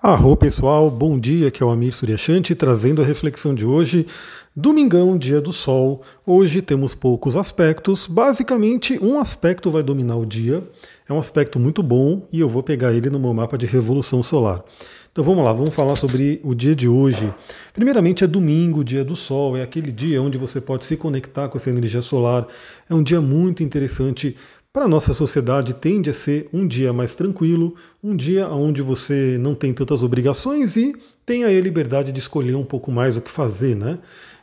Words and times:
Arro 0.00 0.36
pessoal, 0.36 0.88
bom 0.88 1.18
dia, 1.18 1.50
que 1.50 1.60
é 1.60 1.66
o 1.66 1.70
Amir 1.70 1.92
Suryashanti 1.92 2.54
trazendo 2.54 3.02
a 3.02 3.04
reflexão 3.04 3.52
de 3.52 3.66
hoje. 3.66 4.06
Domingão, 4.54 5.18
dia 5.18 5.40
do 5.40 5.52
sol. 5.52 6.04
Hoje 6.24 6.62
temos 6.62 6.94
poucos 6.94 7.34
aspectos. 7.34 8.06
Basicamente, 8.06 8.96
um 9.04 9.18
aspecto 9.18 9.72
vai 9.72 9.82
dominar 9.82 10.14
o 10.14 10.24
dia. 10.24 10.62
É 11.08 11.12
um 11.12 11.18
aspecto 11.18 11.58
muito 11.58 11.82
bom 11.82 12.22
e 12.32 12.38
eu 12.38 12.48
vou 12.48 12.62
pegar 12.62 12.92
ele 12.92 13.10
no 13.10 13.18
meu 13.18 13.34
mapa 13.34 13.58
de 13.58 13.66
revolução 13.66 14.22
solar. 14.22 14.62
Então 15.10 15.24
vamos 15.24 15.44
lá, 15.44 15.52
vamos 15.52 15.74
falar 15.74 15.96
sobre 15.96 16.40
o 16.44 16.54
dia 16.54 16.76
de 16.76 16.86
hoje. 16.86 17.28
Primeiramente 17.74 18.22
é 18.22 18.26
domingo, 18.28 18.84
dia 18.84 19.04
do 19.04 19.16
sol, 19.16 19.56
é 19.56 19.62
aquele 19.62 19.90
dia 19.90 20.22
onde 20.22 20.38
você 20.38 20.60
pode 20.60 20.84
se 20.84 20.96
conectar 20.96 21.48
com 21.48 21.58
essa 21.58 21.70
energia 21.70 22.02
solar. 22.02 22.46
É 22.88 22.94
um 22.94 23.02
dia 23.02 23.20
muito 23.20 23.64
interessante 23.64 24.36
para 24.72 24.84
a 24.84 24.88
nossa 24.88 25.14
sociedade 25.14 25.74
tende 25.74 26.10
a 26.10 26.14
ser 26.14 26.48
um 26.52 26.66
dia 26.66 26.92
mais 26.92 27.14
tranquilo, 27.14 27.74
um 28.04 28.14
dia 28.14 28.48
onde 28.48 28.82
você 28.82 29.36
não 29.40 29.54
tem 29.54 29.72
tantas 29.72 30.02
obrigações 30.02 30.76
e 30.76 30.94
tem 31.24 31.44
aí 31.44 31.58
a 31.58 31.60
liberdade 31.60 32.12
de 32.12 32.18
escolher 32.18 32.54
um 32.54 32.64
pouco 32.64 32.90
mais 32.90 33.16
o 33.16 33.20
que 33.20 33.30
fazer, 33.30 33.74
né? 33.74 33.98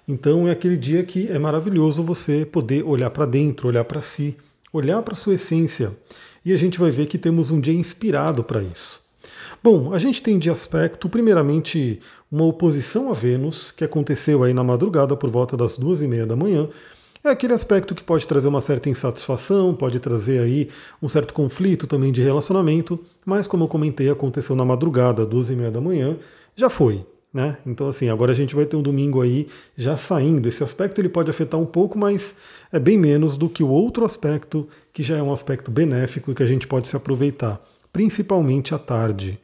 Então 0.07 0.47
é 0.47 0.51
aquele 0.51 0.77
dia 0.77 1.03
que 1.03 1.27
é 1.27 1.39
maravilhoso 1.39 2.03
você 2.03 2.45
poder 2.45 2.83
olhar 2.83 3.09
para 3.09 3.25
dentro, 3.25 3.67
olhar 3.67 3.83
para 3.83 4.01
si, 4.01 4.35
olhar 4.73 5.01
para 5.01 5.15
sua 5.15 5.35
essência. 5.35 5.91
E 6.43 6.53
a 6.53 6.57
gente 6.57 6.79
vai 6.79 6.91
ver 6.91 7.07
que 7.07 7.17
temos 7.17 7.49
um 7.49 7.59
dia 7.59 7.73
inspirado 7.73 8.43
para 8.43 8.61
isso. 8.61 9.01
Bom, 9.63 9.93
a 9.93 9.97
gente 9.97 10.21
tem 10.21 10.37
de 10.37 10.49
aspecto, 10.49 11.09
primeiramente, 11.09 11.99
uma 12.31 12.43
oposição 12.45 13.09
a 13.09 13.13
Vênus, 13.13 13.71
que 13.71 13.83
aconteceu 13.83 14.43
aí 14.43 14.53
na 14.53 14.63
madrugada 14.63 15.15
por 15.15 15.29
volta 15.29 15.57
das 15.57 15.75
duas 15.75 16.01
e 16.01 16.07
meia 16.07 16.25
da 16.25 16.35
manhã, 16.35 16.67
é 17.29 17.31
aquele 17.31 17.53
aspecto 17.53 17.95
que 17.95 18.03
pode 18.03 18.27
trazer 18.27 18.47
uma 18.47 18.61
certa 18.61 18.89
insatisfação, 18.89 19.73
pode 19.73 19.99
trazer 19.99 20.39
aí 20.39 20.69
um 21.01 21.09
certo 21.09 21.33
conflito 21.33 21.87
também 21.87 22.11
de 22.11 22.21
relacionamento, 22.21 22.99
mas 23.25 23.47
como 23.47 23.63
eu 23.63 23.67
comentei, 23.67 24.09
aconteceu 24.09 24.55
na 24.55 24.65
madrugada, 24.65 25.25
duas 25.25 25.49
e 25.49 25.53
meia 25.53 25.71
da 25.71 25.81
manhã, 25.81 26.15
já 26.55 26.69
foi. 26.69 27.01
Né? 27.33 27.57
Então 27.65 27.87
assim, 27.87 28.07
agora 28.07 28.31
a 28.31 28.35
gente 28.35 28.55
vai 28.55 28.65
ter 28.65 28.77
um 28.77 28.81
domingo 28.81 29.21
aí 29.21 29.47
já 29.77 29.97
saindo. 29.97 30.47
Esse 30.47 30.63
aspecto 30.63 31.01
ele 31.01 31.09
pode 31.09 31.29
afetar 31.29 31.59
um 31.59 31.65
pouco, 31.65 31.97
mas 31.97 32.35
é 32.71 32.79
bem 32.79 32.97
menos 32.97 33.35
do 33.35 33.49
que 33.49 33.61
o 33.61 33.67
outro 33.67 34.05
aspecto, 34.05 34.69
que 34.93 35.03
já 35.03 35.17
é 35.17 35.21
um 35.21 35.33
aspecto 35.33 35.69
benéfico 35.69 36.31
e 36.31 36.35
que 36.35 36.43
a 36.43 36.47
gente 36.47 36.65
pode 36.65 36.87
se 36.87 36.95
aproveitar, 36.95 37.59
principalmente 37.91 38.73
à 38.73 38.79
tarde. 38.79 39.37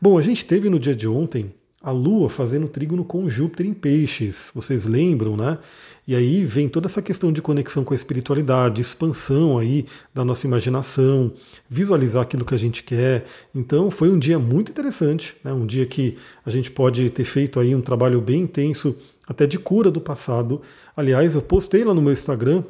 Bom, 0.00 0.16
a 0.16 0.22
gente 0.22 0.44
teve 0.44 0.70
no 0.70 0.78
dia 0.78 0.94
de 0.94 1.06
ontem 1.06 1.52
a 1.86 1.92
Lua 1.92 2.28
fazendo 2.28 2.66
trígono 2.66 3.04
com 3.04 3.30
Júpiter 3.30 3.64
em 3.64 3.72
peixes. 3.72 4.50
Vocês 4.52 4.86
lembram, 4.86 5.36
né? 5.36 5.56
E 6.04 6.16
aí 6.16 6.44
vem 6.44 6.68
toda 6.68 6.88
essa 6.88 7.00
questão 7.00 7.32
de 7.32 7.40
conexão 7.40 7.84
com 7.84 7.94
a 7.94 7.96
espiritualidade, 7.96 8.82
expansão 8.82 9.56
aí 9.56 9.86
da 10.12 10.24
nossa 10.24 10.48
imaginação, 10.48 11.30
visualizar 11.70 12.22
aquilo 12.22 12.44
que 12.44 12.56
a 12.56 12.58
gente 12.58 12.82
quer. 12.82 13.24
Então 13.54 13.88
foi 13.88 14.10
um 14.10 14.18
dia 14.18 14.36
muito 14.36 14.72
interessante, 14.72 15.36
né? 15.44 15.52
um 15.52 15.64
dia 15.64 15.86
que 15.86 16.18
a 16.44 16.50
gente 16.50 16.72
pode 16.72 17.08
ter 17.10 17.24
feito 17.24 17.60
aí 17.60 17.72
um 17.72 17.80
trabalho 17.80 18.20
bem 18.20 18.42
intenso, 18.42 18.96
até 19.24 19.46
de 19.46 19.56
cura 19.56 19.88
do 19.88 20.00
passado. 20.00 20.60
Aliás, 20.96 21.36
eu 21.36 21.42
postei 21.42 21.84
lá 21.84 21.94
no 21.94 22.02
meu 22.02 22.12
Instagram, 22.12 22.64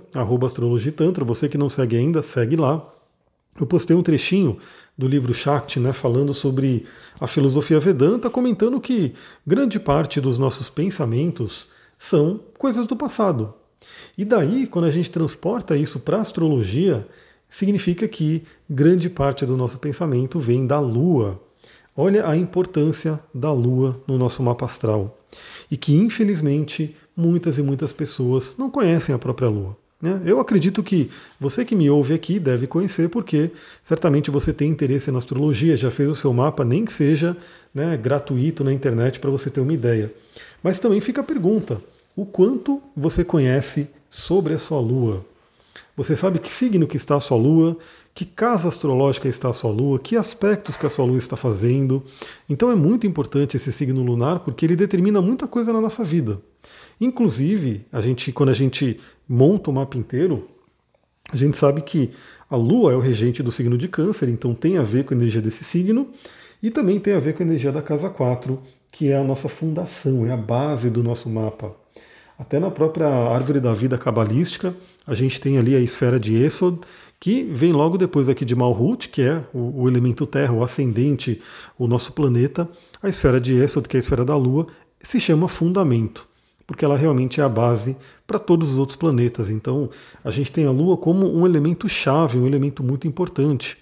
astrologitantra, 0.44 1.24
você 1.24 1.48
que 1.48 1.56
não 1.56 1.70
segue 1.70 1.96
ainda, 1.96 2.20
segue 2.20 2.54
lá. 2.54 2.86
Eu 3.58 3.66
postei 3.66 3.96
um 3.96 4.02
trechinho 4.02 4.58
do 4.96 5.06
livro 5.06 5.34
Shakti, 5.34 5.78
né, 5.78 5.92
falando 5.92 6.32
sobre 6.32 6.86
a 7.20 7.26
filosofia 7.26 7.80
Vedanta, 7.80 8.30
comentando 8.30 8.80
que 8.80 9.14
grande 9.46 9.78
parte 9.78 10.20
dos 10.20 10.38
nossos 10.38 10.68
pensamentos 10.68 11.68
são 11.98 12.40
coisas 12.58 12.86
do 12.86 12.96
passado. 12.96 13.52
E 14.16 14.24
daí, 14.24 14.66
quando 14.66 14.86
a 14.86 14.90
gente 14.90 15.10
transporta 15.10 15.76
isso 15.76 16.00
para 16.00 16.18
a 16.18 16.20
astrologia, 16.20 17.06
significa 17.48 18.08
que 18.08 18.42
grande 18.68 19.10
parte 19.10 19.44
do 19.44 19.56
nosso 19.56 19.78
pensamento 19.78 20.38
vem 20.38 20.66
da 20.66 20.80
Lua. 20.80 21.40
Olha 21.96 22.28
a 22.28 22.36
importância 22.36 23.20
da 23.32 23.52
Lua 23.52 23.98
no 24.06 24.18
nosso 24.18 24.42
mapa 24.42 24.66
astral. 24.66 25.18
E 25.70 25.76
que, 25.76 25.94
infelizmente, 25.94 26.96
muitas 27.16 27.58
e 27.58 27.62
muitas 27.62 27.92
pessoas 27.92 28.54
não 28.58 28.70
conhecem 28.70 29.14
a 29.14 29.18
própria 29.18 29.48
Lua. 29.48 29.76
Né? 30.00 30.20
Eu 30.24 30.38
acredito 30.40 30.82
que 30.82 31.10
você 31.40 31.64
que 31.64 31.74
me 31.74 31.88
ouve 31.88 32.12
aqui 32.12 32.38
deve 32.38 32.66
conhecer, 32.66 33.08
porque 33.08 33.50
certamente 33.82 34.30
você 34.30 34.52
tem 34.52 34.70
interesse 34.70 35.10
na 35.10 35.18
astrologia, 35.18 35.76
já 35.76 35.90
fez 35.90 36.08
o 36.08 36.14
seu 36.14 36.32
mapa, 36.32 36.64
nem 36.64 36.84
que 36.84 36.92
seja 36.92 37.36
né, 37.74 37.96
gratuito 37.96 38.62
na 38.62 38.72
internet 38.72 39.18
para 39.18 39.30
você 39.30 39.48
ter 39.48 39.60
uma 39.60 39.72
ideia. 39.72 40.12
Mas 40.62 40.78
também 40.78 41.00
fica 41.00 41.20
a 41.22 41.24
pergunta: 41.24 41.80
o 42.14 42.26
quanto 42.26 42.82
você 42.96 43.24
conhece 43.24 43.88
sobre 44.10 44.54
a 44.54 44.58
sua 44.58 44.80
Lua? 44.80 45.24
Você 45.96 46.14
sabe 46.14 46.38
que 46.38 46.52
signo 46.52 46.86
que 46.86 46.98
está 46.98 47.16
a 47.16 47.20
sua 47.20 47.38
Lua, 47.38 47.76
que 48.14 48.26
casa 48.26 48.68
astrológica 48.68 49.28
está 49.28 49.48
a 49.48 49.52
sua 49.52 49.70
Lua, 49.70 49.98
que 49.98 50.14
aspectos 50.14 50.76
que 50.76 50.84
a 50.84 50.90
sua 50.90 51.06
Lua 51.06 51.16
está 51.16 51.36
fazendo. 51.36 52.02
Então 52.48 52.70
é 52.70 52.74
muito 52.74 53.06
importante 53.06 53.56
esse 53.56 53.72
signo 53.72 54.02
lunar 54.02 54.40
porque 54.40 54.66
ele 54.66 54.76
determina 54.76 55.22
muita 55.22 55.46
coisa 55.46 55.72
na 55.72 55.80
nossa 55.80 56.04
vida. 56.04 56.38
Inclusive, 57.00 57.82
a 57.92 58.00
gente, 58.00 58.32
quando 58.32 58.50
a 58.50 58.54
gente 58.54 59.00
monta 59.28 59.70
o 59.70 59.72
mapa 59.72 59.96
inteiro, 59.96 60.48
a 61.30 61.36
gente 61.36 61.58
sabe 61.58 61.82
que 61.82 62.10
a 62.48 62.56
Lua 62.56 62.92
é 62.92 62.96
o 62.96 63.00
regente 63.00 63.42
do 63.42 63.50
signo 63.50 63.76
de 63.76 63.88
Câncer, 63.88 64.28
então 64.28 64.54
tem 64.54 64.78
a 64.78 64.82
ver 64.82 65.04
com 65.04 65.12
a 65.12 65.16
energia 65.16 65.42
desse 65.42 65.64
signo, 65.64 66.08
e 66.62 66.70
também 66.70 66.98
tem 67.00 67.14
a 67.14 67.18
ver 67.18 67.34
com 67.34 67.42
a 67.42 67.46
energia 67.46 67.72
da 67.72 67.82
casa 67.82 68.08
4, 68.08 68.58
que 68.92 69.10
é 69.10 69.16
a 69.16 69.24
nossa 69.24 69.48
fundação, 69.48 70.26
é 70.26 70.32
a 70.32 70.36
base 70.36 70.88
do 70.88 71.02
nosso 71.02 71.28
mapa. 71.28 71.74
Até 72.38 72.58
na 72.58 72.70
própria 72.70 73.08
árvore 73.08 73.60
da 73.60 73.72
vida 73.72 73.98
cabalística, 73.98 74.74
a 75.06 75.14
gente 75.14 75.40
tem 75.40 75.58
ali 75.58 75.74
a 75.74 75.80
esfera 75.80 76.20
de 76.20 76.34
Esod, 76.34 76.78
que 77.18 77.42
vem 77.44 77.72
logo 77.72 77.96
depois 77.96 78.28
aqui 78.28 78.44
de 78.44 78.54
Malhut, 78.54 79.08
que 79.08 79.22
é 79.22 79.42
o, 79.52 79.82
o 79.82 79.88
elemento 79.88 80.26
Terra, 80.26 80.52
o 80.52 80.62
ascendente, 80.62 81.40
o 81.78 81.86
nosso 81.86 82.12
planeta. 82.12 82.68
A 83.02 83.08
esfera 83.08 83.40
de 83.40 83.54
Esod, 83.54 83.88
que 83.88 83.96
é 83.96 83.98
a 83.98 84.00
esfera 84.00 84.24
da 84.24 84.36
Lua, 84.36 84.66
se 85.00 85.18
chama 85.18 85.48
fundamento, 85.48 86.26
porque 86.66 86.84
ela 86.84 86.96
realmente 86.96 87.40
é 87.40 87.44
a 87.44 87.48
base 87.48 87.96
para 88.26 88.38
todos 88.38 88.72
os 88.72 88.78
outros 88.78 88.96
planetas. 88.96 89.48
Então, 89.48 89.88
a 90.24 90.30
gente 90.30 90.50
tem 90.50 90.66
a 90.66 90.70
Lua 90.70 90.96
como 90.96 91.32
um 91.32 91.46
elemento 91.46 91.88
chave, 91.88 92.38
um 92.38 92.46
elemento 92.46 92.82
muito 92.82 93.06
importante. 93.06 93.78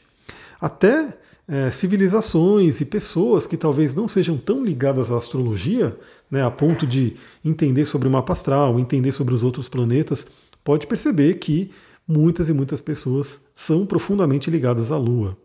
Até 0.60 1.16
é, 1.48 1.70
civilizações 1.70 2.80
e 2.80 2.84
pessoas 2.84 3.46
que 3.46 3.56
talvez 3.56 3.94
não 3.94 4.08
sejam 4.08 4.36
tão 4.36 4.64
ligadas 4.64 5.10
à 5.10 5.16
astrologia, 5.16 5.96
né, 6.30 6.44
a 6.44 6.50
ponto 6.50 6.86
de 6.86 7.16
entender 7.44 7.84
sobre 7.84 8.08
o 8.08 8.10
mapa 8.10 8.32
astral, 8.32 8.78
entender 8.78 9.12
sobre 9.12 9.34
os 9.34 9.42
outros 9.42 9.68
planetas, 9.68 10.26
pode 10.62 10.86
perceber 10.86 11.34
que 11.34 11.70
muitas 12.06 12.48
e 12.48 12.52
muitas 12.52 12.80
pessoas 12.80 13.40
são 13.54 13.86
profundamente 13.86 14.50
ligadas 14.50 14.90
à 14.90 14.98
Lua. 14.98 15.36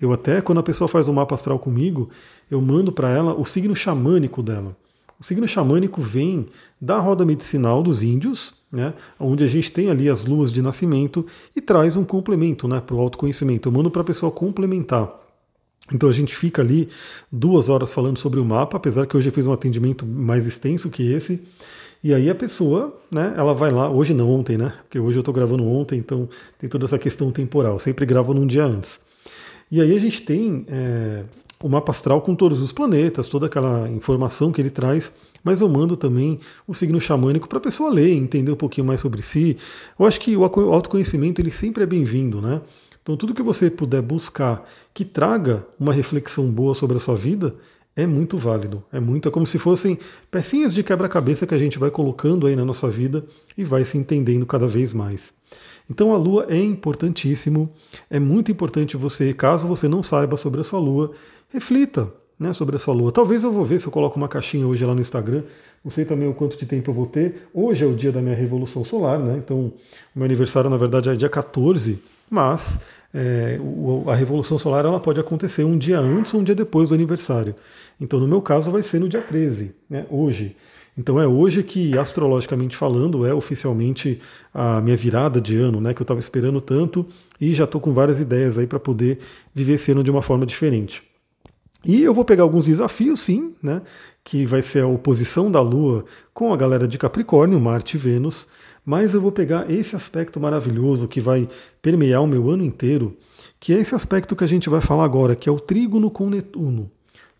Eu 0.00 0.12
até, 0.12 0.40
quando 0.40 0.58
a 0.58 0.62
pessoa 0.62 0.88
faz 0.88 1.08
um 1.08 1.12
mapa 1.12 1.34
astral 1.34 1.58
comigo, 1.58 2.10
eu 2.50 2.60
mando 2.60 2.90
para 2.90 3.10
ela 3.10 3.34
o 3.34 3.44
signo 3.44 3.74
xamânico 3.76 4.42
dela. 4.42 4.76
O 5.22 5.24
signo 5.24 5.46
xamânico 5.46 6.02
vem 6.02 6.48
da 6.80 6.98
roda 6.98 7.24
medicinal 7.24 7.80
dos 7.80 8.02
índios, 8.02 8.54
né, 8.72 8.92
onde 9.20 9.44
a 9.44 9.46
gente 9.46 9.70
tem 9.70 9.88
ali 9.88 10.08
as 10.08 10.24
luas 10.24 10.50
de 10.50 10.60
nascimento 10.60 11.24
e 11.54 11.60
traz 11.60 11.94
um 11.94 12.02
complemento 12.02 12.66
né, 12.66 12.82
para 12.84 12.96
o 12.96 12.98
autoconhecimento. 12.98 13.68
Eu 13.68 13.72
mando 13.72 13.88
para 13.88 14.02
a 14.02 14.04
pessoa 14.04 14.32
complementar. 14.32 15.08
Então 15.94 16.08
a 16.08 16.12
gente 16.12 16.34
fica 16.34 16.60
ali 16.60 16.88
duas 17.30 17.68
horas 17.68 17.94
falando 17.94 18.18
sobre 18.18 18.40
o 18.40 18.44
mapa, 18.44 18.76
apesar 18.76 19.06
que 19.06 19.16
hoje 19.16 19.28
eu 19.28 19.32
fiz 19.32 19.46
um 19.46 19.52
atendimento 19.52 20.04
mais 20.04 20.44
extenso 20.44 20.90
que 20.90 21.12
esse. 21.12 21.40
E 22.02 22.12
aí 22.12 22.28
a 22.28 22.34
pessoa, 22.34 22.92
né, 23.08 23.32
ela 23.36 23.54
vai 23.54 23.70
lá, 23.70 23.88
hoje 23.88 24.12
não, 24.12 24.28
ontem, 24.28 24.58
né? 24.58 24.74
Porque 24.82 24.98
hoje 24.98 25.18
eu 25.18 25.20
estou 25.20 25.32
gravando 25.32 25.64
ontem, 25.64 26.00
então 26.00 26.28
tem 26.58 26.68
toda 26.68 26.84
essa 26.84 26.98
questão 26.98 27.30
temporal. 27.30 27.74
Eu 27.74 27.78
sempre 27.78 28.04
gravo 28.04 28.34
num 28.34 28.44
dia 28.44 28.64
antes. 28.64 28.98
E 29.70 29.80
aí 29.80 29.96
a 29.96 30.00
gente 30.00 30.22
tem 30.22 30.66
é, 30.68 31.22
o 31.62 31.68
mapa 31.68 31.92
astral 31.92 32.20
com 32.20 32.34
todos 32.34 32.60
os 32.60 32.72
planetas, 32.72 33.28
toda 33.28 33.46
aquela 33.46 33.88
informação 33.88 34.50
que 34.50 34.60
ele 34.60 34.70
traz, 34.70 35.12
mas 35.44 35.60
eu 35.60 35.68
mando 35.68 35.96
também 35.96 36.38
o 36.66 36.74
signo 36.74 37.00
xamânico 37.00 37.48
para 37.48 37.58
a 37.58 37.62
pessoa 37.62 37.90
ler, 37.90 38.12
entender 38.12 38.52
um 38.52 38.56
pouquinho 38.56 38.86
mais 38.86 39.00
sobre 39.00 39.22
si. 39.22 39.56
Eu 39.98 40.06
acho 40.06 40.20
que 40.20 40.36
o 40.36 40.44
autoconhecimento 40.44 41.40
ele 41.40 41.50
sempre 41.50 41.84
é 41.84 41.86
bem-vindo, 41.86 42.40
né? 42.40 42.60
Então, 43.02 43.16
tudo 43.16 43.34
que 43.34 43.42
você 43.42 43.68
puder 43.68 44.00
buscar 44.00 44.64
que 44.94 45.04
traga 45.04 45.64
uma 45.78 45.92
reflexão 45.92 46.46
boa 46.46 46.74
sobre 46.74 46.96
a 46.96 47.00
sua 47.00 47.16
vida 47.16 47.52
é 47.96 48.06
muito 48.06 48.38
válido. 48.38 48.82
É 48.92 49.00
muito, 49.00 49.28
é 49.28 49.32
como 49.32 49.46
se 49.46 49.58
fossem 49.58 49.98
pecinhas 50.30 50.72
de 50.72 50.82
quebra-cabeça 50.82 51.46
que 51.46 51.54
a 51.54 51.58
gente 51.58 51.78
vai 51.78 51.90
colocando 51.90 52.46
aí 52.46 52.54
na 52.54 52.64
nossa 52.64 52.88
vida 52.88 53.24
e 53.58 53.64
vai 53.64 53.84
se 53.84 53.98
entendendo 53.98 54.46
cada 54.46 54.66
vez 54.66 54.92
mais. 54.92 55.32
Então 55.90 56.14
a 56.14 56.16
lua 56.16 56.46
é 56.48 56.58
importantíssimo, 56.58 57.68
é 58.08 58.18
muito 58.18 58.50
importante 58.50 58.96
você, 58.96 59.34
caso 59.34 59.66
você 59.66 59.88
não 59.88 60.02
saiba 60.02 60.36
sobre 60.36 60.60
a 60.60 60.64
sua 60.64 60.78
lua, 60.78 61.12
reflita 61.52 62.08
né, 62.38 62.52
sobre 62.52 62.76
a 62.76 62.78
sua 62.78 62.94
lua. 62.94 63.12
Talvez 63.12 63.44
eu 63.44 63.52
vou 63.52 63.64
ver 63.64 63.78
se 63.78 63.86
eu 63.86 63.92
coloco 63.92 64.16
uma 64.16 64.28
caixinha 64.28 64.66
hoje 64.66 64.84
lá 64.84 64.94
no 64.94 65.00
Instagram. 65.00 65.42
Não 65.84 65.90
sei 65.90 66.04
também 66.04 66.28
o 66.28 66.34
quanto 66.34 66.56
de 66.56 66.66
tempo 66.66 66.90
eu 66.90 66.94
vou 66.94 67.06
ter. 67.06 67.46
Hoje 67.52 67.84
é 67.84 67.86
o 67.86 67.94
dia 67.94 68.12
da 68.12 68.22
minha 68.22 68.34
revolução 68.34 68.84
solar, 68.84 69.18
né? 69.18 69.36
Então, 69.36 69.58
o 69.58 69.72
meu 70.16 70.24
aniversário, 70.24 70.70
na 70.70 70.76
verdade, 70.76 71.08
é 71.08 71.14
dia 71.14 71.28
14 71.28 72.00
mas 72.32 72.78
é, 73.12 73.58
a 74.06 74.14
revolução 74.14 74.56
solar 74.56 74.86
ela 74.86 74.98
pode 74.98 75.20
acontecer 75.20 75.64
um 75.64 75.76
dia 75.76 76.00
antes 76.00 76.32
ou 76.32 76.40
um 76.40 76.42
dia 76.42 76.54
depois 76.54 76.88
do 76.88 76.94
aniversário. 76.94 77.54
Então, 78.00 78.18
no 78.18 78.26
meu 78.26 78.40
caso, 78.40 78.70
vai 78.70 78.82
ser 78.82 78.98
no 78.98 79.08
dia 79.08 79.20
13, 79.20 79.70
né, 79.90 80.06
hoje. 80.08 80.56
Então 80.96 81.20
é 81.20 81.26
hoje 81.26 81.62
que, 81.62 81.96
astrologicamente 81.96 82.74
falando, 82.74 83.26
é 83.26 83.34
oficialmente 83.34 84.18
a 84.52 84.80
minha 84.80 84.96
virada 84.96 85.42
de 85.42 85.56
ano, 85.56 85.78
né, 85.78 85.92
que 85.92 86.00
eu 86.00 86.04
estava 86.04 86.20
esperando 86.20 86.60
tanto 86.60 87.06
e 87.38 87.52
já 87.52 87.64
estou 87.64 87.80
com 87.80 87.92
várias 87.92 88.18
ideias 88.18 88.56
aí 88.56 88.66
para 88.66 88.80
poder 88.80 89.18
viver 89.54 89.74
esse 89.74 89.92
ano 89.92 90.02
de 90.02 90.10
uma 90.10 90.22
forma 90.22 90.46
diferente. 90.46 91.02
E 91.84 92.02
eu 92.02 92.14
vou 92.14 92.24
pegar 92.24 92.42
alguns 92.44 92.66
desafios, 92.66 93.20
sim, 93.20 93.54
né? 93.62 93.82
Que 94.24 94.46
vai 94.46 94.62
ser 94.62 94.84
a 94.84 94.86
oposição 94.86 95.50
da 95.50 95.60
Lua 95.60 96.04
com 96.32 96.52
a 96.52 96.56
galera 96.56 96.86
de 96.86 96.96
Capricórnio, 96.96 97.60
Marte 97.60 97.96
e 97.96 98.00
Vênus. 98.00 98.46
Mas 98.84 99.14
eu 99.14 99.20
vou 99.20 99.32
pegar 99.32 99.70
esse 99.70 99.94
aspecto 99.94 100.40
maravilhoso 100.40 101.08
que 101.08 101.20
vai 101.20 101.48
permear 101.80 102.22
o 102.22 102.26
meu 102.26 102.50
ano 102.50 102.64
inteiro, 102.64 103.16
que 103.60 103.72
é 103.72 103.78
esse 103.78 103.94
aspecto 103.94 104.34
que 104.34 104.44
a 104.44 104.48
gente 104.48 104.68
vai 104.68 104.80
falar 104.80 105.04
agora, 105.04 105.36
que 105.36 105.48
é 105.48 105.52
o 105.52 105.60
trígono 105.60 106.10
com 106.10 106.28
Netuno. 106.28 106.90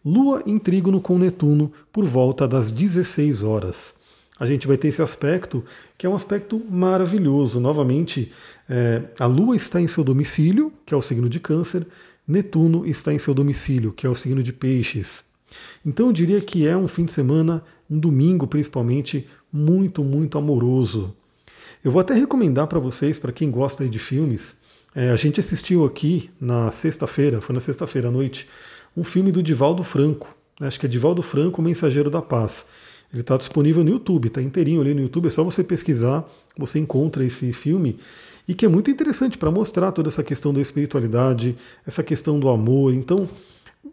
Lua 0.05 0.43
em 0.47 0.59
trígono 0.59 1.01
com 1.01 1.19
Netuno 1.19 1.73
por 1.93 2.05
volta 2.05 2.47
das 2.47 2.73
16 2.73 3.43
horas. 3.45 3.95
A 4.39 4.47
gente 4.47 4.67
vai 4.67 4.77
ter 4.77 4.89
esse 4.89 5.03
aspecto 5.03 5.65
que 5.97 6.07
é 6.07 6.11
um 6.11 6.17
aspecto 6.17 6.61
maravilhoso. 6.69 7.61
Novamente, 7.61 8.33
é, 8.69 9.03
a 9.19 9.27
Lua 9.27 9.55
está 9.55 9.81
em 9.81 9.87
seu 9.87 10.03
domicílio, 10.03 10.73
que 10.85 10.93
é 10.93 10.97
o 10.97 11.03
signo 11.03 11.29
de 11.29 11.39
Câncer, 11.39 11.87
Netuno 12.27 12.87
está 12.87 13.13
em 13.13 13.19
seu 13.19 13.35
domicílio, 13.35 13.93
que 13.93 14.07
é 14.07 14.11
o 14.11 14.15
signo 14.15 14.43
de 14.43 14.53
Peixes. 14.53 15.25
Então 15.85 16.07
eu 16.07 16.13
diria 16.13 16.41
que 16.41 16.67
é 16.67 16.77
um 16.77 16.89
fim 16.89 17.05
de 17.05 17.13
semana, 17.13 17.63
um 17.91 17.99
domingo 17.99 18.47
principalmente, 18.47 19.27
muito, 19.53 20.03
muito 20.03 20.39
amoroso. 20.39 21.15
Eu 21.85 21.91
vou 21.91 22.01
até 22.01 22.15
recomendar 22.15 22.67
para 22.69 22.79
vocês, 22.79 23.19
para 23.19 23.33
quem 23.33 23.51
gosta 23.51 23.89
de 23.89 23.99
filmes, 23.99 24.57
é, 24.95 25.11
a 25.11 25.17
gente 25.17 25.41
assistiu 25.41 25.85
aqui 25.85 26.29
na 26.41 26.71
sexta-feira, 26.71 27.41
foi 27.41 27.55
na 27.55 27.61
sexta-feira 27.61 28.09
à 28.09 28.11
noite, 28.11 28.47
um 28.97 29.03
filme 29.03 29.33
do 29.33 29.43
Divaldo 29.43 29.83
Franco. 29.83 30.29
Né, 30.61 30.67
acho 30.67 30.79
que 30.79 30.87
é 30.87 30.89
Divaldo 30.89 31.23
Franco, 31.23 31.63
Mensageiro 31.63 32.11
da 32.11 32.21
Paz. 32.21 32.67
Ele 33.11 33.23
está 33.23 33.37
disponível 33.37 33.83
no 33.83 33.91
YouTube, 33.91 34.29
está 34.29 34.43
inteirinho 34.43 34.81
ali 34.81 34.93
no 34.93 35.01
YouTube, 35.01 35.27
é 35.27 35.31
só 35.31 35.43
você 35.43 35.65
pesquisar, 35.65 36.25
você 36.57 36.79
encontra 36.79 37.25
esse 37.25 37.53
filme 37.53 37.99
e 38.47 38.55
que 38.55 38.67
é 38.67 38.69
muito 38.69 38.91
interessante 38.91 39.39
para 39.39 39.51
mostrar 39.51 39.93
toda 39.93 40.09
essa 40.09 40.23
questão 40.23 40.53
da 40.53 40.61
espiritualidade, 40.61 41.57
essa 41.87 42.03
questão 42.03 42.39
do 42.41 42.49
amor. 42.49 42.93
Então, 42.93 43.29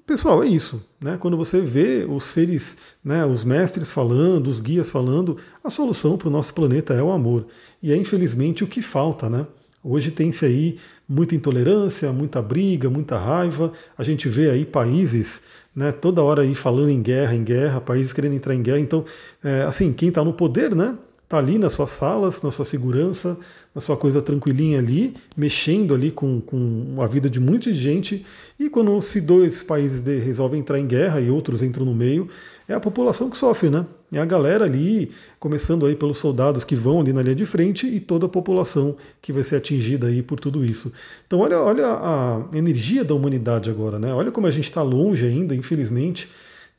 pessoal, 0.06 0.44
é 0.44 0.48
isso. 0.48 0.84
Né? 1.00 1.18
Quando 1.20 1.38
você 1.38 1.62
vê 1.62 2.06
os 2.08 2.24
seres, 2.24 2.78
né, 3.04 3.26
os 3.26 3.44
mestres 3.44 3.92
falando, 3.92 4.48
os 4.48 4.60
guias 4.60 4.90
falando, 4.90 5.38
a 5.64 5.70
solução 5.70 6.18
para 6.18 6.28
o 6.28 6.32
nosso 6.32 6.54
planeta 6.54 6.94
é 6.94 7.04
o 7.04 7.12
amor. 7.12 7.46
E 7.82 7.92
é 7.92 7.96
infelizmente 7.96 8.64
o 8.64 8.68
que 8.68 8.82
falta, 8.82 9.30
né? 9.30 9.46
Hoje 9.82 10.12
tem-se 10.12 10.46
aí 10.46 10.78
muita 11.08 11.36
intolerância, 11.36 12.12
muita 12.12 12.42
briga, 12.42 12.90
muita 12.90 13.18
raiva. 13.18 13.72
A 13.98 14.04
gente 14.04 14.28
vê 14.28 14.50
aí 14.50 14.66
países 14.66 15.42
né, 15.76 15.92
toda 15.92 16.22
hora 16.22 16.42
aí 16.42 16.54
falando 16.54 16.90
em 16.90 17.02
guerra, 17.02 17.34
em 17.34 17.44
guerra, 17.44 17.80
países 17.80 18.12
querendo 18.12 18.36
entrar 18.36 18.54
em 18.54 18.62
guerra. 18.62 18.80
Então, 18.80 19.06
é, 19.42 19.62
assim, 19.62 19.94
quem 19.94 20.10
está 20.10 20.24
no 20.24 20.34
poder, 20.34 20.76
né? 20.76 20.98
Está 21.24 21.38
ali 21.38 21.58
nas 21.58 21.74
suas 21.74 21.92
salas, 21.92 22.42
na 22.42 22.52
sua 22.52 22.66
segurança, 22.66 23.38
na 23.80 23.82
sua 23.82 23.96
coisa 23.96 24.22
tranquilinha 24.22 24.78
ali, 24.78 25.14
mexendo 25.38 25.96
ali 25.96 26.12
com, 26.12 26.42
com 26.42 27.02
a 27.02 27.08
vida 27.08 27.30
de 27.30 27.40
muita 27.40 27.74
gente. 27.74 28.26
E 28.60 28.70
quando 28.70 29.02
se 29.02 29.22
dois 29.22 29.64
países 29.64 30.04
resolvem 30.22 30.60
entrar 30.60 30.78
em 30.78 30.86
guerra 30.86 31.22
e 31.22 31.30
outros 31.30 31.64
entram 31.64 31.86
no 31.86 31.96
meio, 31.96 32.30
é 32.68 32.74
a 32.74 32.80
população 32.80 33.30
que 33.30 33.38
sofre, 33.38 33.70
né? 33.70 33.86
É 34.12 34.20
a 34.20 34.26
galera 34.26 34.66
ali, 34.66 35.10
começando 35.40 35.86
aí 35.86 35.96
pelos 35.96 36.18
soldados 36.18 36.66
que 36.66 36.76
vão 36.76 37.00
ali 37.00 37.14
na 37.14 37.22
linha 37.22 37.36
de 37.36 37.46
frente 37.46 37.88
e 37.88 38.02
toda 38.02 38.26
a 38.26 38.30
população 38.30 38.98
que 39.22 39.32
vai 39.32 39.46
ser 39.46 39.56
atingida 39.56 40.08
aí 40.08 40.22
por 40.22 40.42
tudo 40.42 40.66
isso. 40.66 40.92
Então 41.26 41.40
olha, 41.40 41.58
olha 41.62 41.88
a 41.88 42.46
energia 42.54 43.06
da 43.06 43.14
humanidade 43.14 43.70
agora, 43.70 43.98
né? 43.98 44.14
Olha 44.14 44.30
como 44.30 44.46
a 44.46 44.52
gente 44.52 44.66
está 44.66 44.82
longe 44.82 45.26
ainda, 45.26 45.56
infelizmente, 45.56 46.28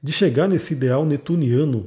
de 0.03 0.13
chegar 0.13 0.47
nesse 0.47 0.75
ideal 0.75 1.07
netuniano, 1.07 1.87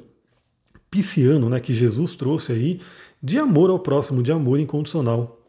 pisciano, 0.90 1.50
né? 1.50 1.60
Que 1.60 1.72
Jesus 1.72 2.16
trouxe 2.16 2.52
aí 2.52 2.82
de 3.24 3.40
amor 3.40 3.70
ao 3.70 3.80
próximo, 3.80 4.22
de 4.22 4.34
amor 4.34 4.60
incondicional. 4.60 5.40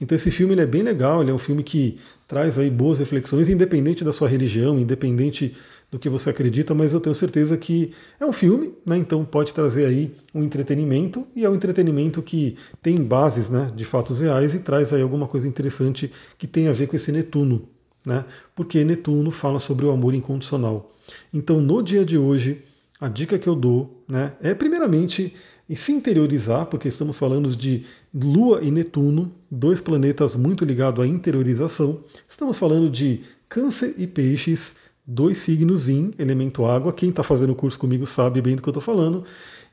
Então 0.00 0.16
esse 0.16 0.30
filme 0.30 0.54
ele 0.54 0.62
é 0.62 0.66
bem 0.66 0.82
legal, 0.82 1.20
ele 1.20 1.30
é 1.30 1.34
um 1.34 1.38
filme 1.38 1.62
que 1.62 1.98
traz 2.26 2.58
aí 2.58 2.70
boas 2.70 2.98
reflexões, 2.98 3.50
independente 3.50 4.02
da 4.02 4.12
sua 4.12 4.28
religião, 4.28 4.78
independente 4.78 5.54
do 5.90 5.98
que 5.98 6.08
você 6.08 6.30
acredita, 6.30 6.74
mas 6.74 6.92
eu 6.92 7.00
tenho 7.00 7.14
certeza 7.14 7.56
que 7.56 7.92
é 8.20 8.26
um 8.26 8.32
filme, 8.32 8.72
né? 8.84 8.96
Então 8.98 9.24
pode 9.24 9.54
trazer 9.54 9.86
aí 9.86 10.10
um 10.34 10.42
entretenimento 10.42 11.26
e 11.34 11.44
é 11.44 11.50
um 11.50 11.54
entretenimento 11.54 12.22
que 12.22 12.56
tem 12.82 13.02
bases, 13.02 13.48
né, 13.48 13.70
de 13.74 13.84
fatos 13.84 14.20
reais 14.20 14.52
e 14.52 14.58
traz 14.58 14.92
aí 14.92 15.00
alguma 15.00 15.26
coisa 15.26 15.48
interessante 15.48 16.10
que 16.38 16.46
tem 16.46 16.68
a 16.68 16.72
ver 16.72 16.88
com 16.88 16.96
esse 16.96 17.10
Netuno, 17.10 17.62
né? 18.04 18.24
Porque 18.54 18.84
Netuno 18.84 19.30
fala 19.30 19.58
sobre 19.58 19.86
o 19.86 19.90
amor 19.90 20.14
incondicional. 20.14 20.90
Então 21.32 21.60
no 21.60 21.82
dia 21.82 22.04
de 22.04 22.18
hoje 22.18 22.58
a 23.00 23.08
dica 23.08 23.38
que 23.38 23.48
eu 23.48 23.54
dou, 23.54 24.02
né, 24.08 24.32
é 24.42 24.54
primeiramente 24.54 25.34
se 25.76 25.92
interiorizar, 25.92 26.66
porque 26.66 26.88
estamos 26.88 27.18
falando 27.18 27.54
de 27.54 27.84
Lua 28.14 28.60
e 28.62 28.70
Netuno, 28.70 29.30
dois 29.50 29.80
planetas 29.80 30.34
muito 30.34 30.64
ligados 30.64 31.04
à 31.04 31.06
interiorização. 31.06 31.98
Estamos 32.28 32.58
falando 32.58 32.88
de 32.88 33.20
Câncer 33.48 33.94
e 33.98 34.06
Peixes 34.06 34.76
dois 35.08 35.38
signos 35.38 35.88
em 35.88 36.12
elemento 36.18 36.66
água. 36.66 36.92
Quem 36.92 37.08
está 37.08 37.22
fazendo 37.22 37.52
o 37.52 37.56
curso 37.56 37.78
comigo 37.78 38.06
sabe 38.06 38.42
bem 38.42 38.54
do 38.54 38.60
que 38.60 38.68
eu 38.68 38.72
estou 38.72 38.82
falando. 38.82 39.24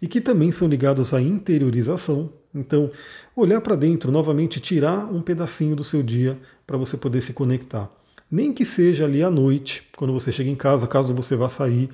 E 0.01 0.07
que 0.07 0.21
também 0.21 0.51
são 0.51 0.67
ligados 0.67 1.13
à 1.13 1.21
interiorização. 1.21 2.29
Então, 2.53 2.89
olhar 3.35 3.59
para 3.59 3.75
dentro, 3.75 4.11
novamente, 4.11 4.61
tirar 4.61 5.05
um 5.11 5.21
pedacinho 5.21 5.75
do 5.75 5.83
seu 5.83 6.01
dia 6.01 6.37
para 6.65 6.77
você 6.77 6.95
poder 6.95 7.19
se 7.19 7.33
conectar. 7.33 7.89
Nem 8.31 8.53
que 8.53 8.63
seja 8.63 9.03
ali 9.03 9.21
à 9.21 9.29
noite, 9.29 9.83
quando 9.97 10.13
você 10.13 10.31
chega 10.31 10.49
em 10.49 10.55
casa, 10.55 10.87
caso 10.87 11.13
você 11.13 11.35
vá 11.35 11.49
sair, 11.49 11.89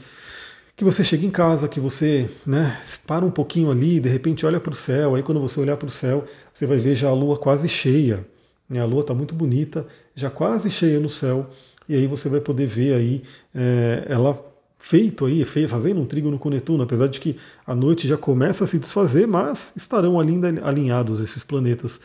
que 0.82 0.86
você 0.86 1.04
chega 1.04 1.24
em 1.24 1.30
casa, 1.30 1.68
que 1.68 1.80
você 1.80 2.28
né, 2.44 2.82
para 3.06 3.24
um 3.24 3.30
pouquinho 3.30 3.70
ali, 3.70 4.00
de 4.00 4.10
repente 4.10 4.48
olha 4.48 4.60
para 4.60 4.72
o 4.72 4.76
céu, 4.76 5.14
aí 5.14 5.22
quando 5.22 5.40
você 5.40 5.60
olhar 5.60 5.78
para 5.78 5.88
o 5.88 5.92
céu, 5.92 6.26
você 6.52 6.66
vai 6.66 6.80
ver 6.80 6.96
já 6.96 7.08
a 7.08 7.14
lua 7.14 7.38
quase 7.38 7.70
cheia. 7.70 8.26
Né, 8.68 8.82
a 8.82 8.86
lua 8.86 9.02
está 9.02 9.14
muito 9.14 9.36
bonita, 9.36 9.86
já 10.16 10.32
quase 10.32 10.72
cheia 10.72 11.00
no 11.00 11.08
céu 11.08 11.48
e 11.88 11.94
aí 11.94 12.08
você 12.08 12.28
vai 12.30 12.40
poder 12.40 12.66
ver 12.66 12.96
aí 12.96 13.22
é, 13.54 14.08
ela 14.10 14.36
feito 14.80 15.28
aí, 15.28 15.46
fazendo 15.46 16.02
um 16.02 16.06
trígono 16.06 16.40
com 16.40 16.50
Netuno, 16.50 16.82
apesar 16.82 17.06
de 17.06 17.20
que 17.20 17.36
a 17.68 17.76
noite 17.76 18.08
já 18.08 18.18
começa 18.18 18.64
a 18.64 18.68
se 18.68 18.80
desfazer, 18.80 19.28
mas 19.28 19.74
estarão 19.76 20.20
alinhados 20.20 21.20
esses 21.20 21.44
planetas. 21.44 22.00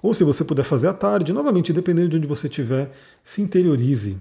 Ou 0.00 0.14
se 0.14 0.22
você 0.22 0.44
puder 0.44 0.62
fazer 0.62 0.86
à 0.86 0.92
tarde, 0.92 1.32
novamente, 1.32 1.72
dependendo 1.72 2.10
de 2.10 2.18
onde 2.18 2.26
você 2.28 2.46
estiver, 2.46 2.88
se 3.24 3.42
interiorize, 3.42 4.16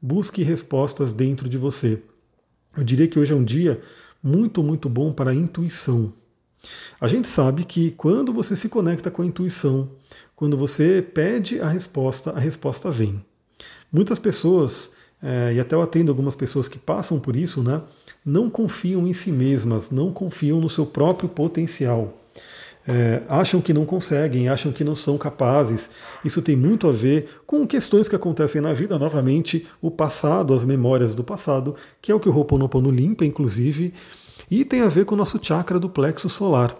busque 0.00 0.42
respostas 0.42 1.12
dentro 1.12 1.50
de 1.50 1.58
você. 1.58 2.00
Eu 2.76 2.82
diria 2.84 3.06
que 3.06 3.18
hoje 3.18 3.32
é 3.32 3.36
um 3.36 3.44
dia 3.44 3.80
muito, 4.22 4.62
muito 4.62 4.88
bom 4.88 5.12
para 5.12 5.30
a 5.30 5.34
intuição. 5.34 6.12
A 7.00 7.08
gente 7.08 7.28
sabe 7.28 7.64
que 7.64 7.90
quando 7.92 8.32
você 8.32 8.54
se 8.54 8.68
conecta 8.68 9.10
com 9.10 9.22
a 9.22 9.26
intuição, 9.26 9.88
quando 10.36 10.56
você 10.56 11.02
pede 11.02 11.60
a 11.60 11.68
resposta, 11.68 12.30
a 12.30 12.38
resposta 12.38 12.90
vem. 12.90 13.22
Muitas 13.92 14.18
pessoas, 14.18 14.92
é, 15.22 15.54
e 15.54 15.60
até 15.60 15.74
eu 15.74 15.82
atendo 15.82 16.10
algumas 16.10 16.34
pessoas 16.34 16.68
que 16.68 16.78
passam 16.78 17.18
por 17.18 17.36
isso, 17.36 17.62
né, 17.62 17.82
não 18.24 18.48
confiam 18.48 19.06
em 19.06 19.12
si 19.12 19.32
mesmas, 19.32 19.90
não 19.90 20.12
confiam 20.12 20.60
no 20.60 20.70
seu 20.70 20.86
próprio 20.86 21.28
potencial. 21.28 22.21
É, 22.86 23.22
acham 23.28 23.60
que 23.60 23.72
não 23.72 23.86
conseguem, 23.86 24.48
acham 24.48 24.72
que 24.72 24.82
não 24.82 24.96
são 24.96 25.16
capazes. 25.16 25.90
Isso 26.24 26.42
tem 26.42 26.56
muito 26.56 26.88
a 26.88 26.92
ver 26.92 27.28
com 27.46 27.66
questões 27.66 28.08
que 28.08 28.16
acontecem 28.16 28.60
na 28.60 28.72
vida, 28.72 28.98
novamente, 28.98 29.66
o 29.80 29.90
passado, 29.90 30.52
as 30.52 30.64
memórias 30.64 31.14
do 31.14 31.22
passado, 31.22 31.76
que 32.00 32.10
é 32.10 32.14
o 32.14 32.20
que 32.20 32.28
o 32.28 32.36
Ho'oponopono 32.36 32.90
limpa, 32.90 33.24
inclusive, 33.24 33.94
e 34.50 34.64
tem 34.64 34.80
a 34.80 34.88
ver 34.88 35.04
com 35.04 35.14
o 35.14 35.18
nosso 35.18 35.38
chakra 35.40 35.78
do 35.78 35.88
plexo 35.88 36.28
solar. 36.28 36.76